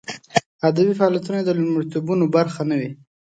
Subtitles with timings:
[0.69, 2.91] ادبي فعالیتونه یې د لومړیتوبونو برخه نه وي.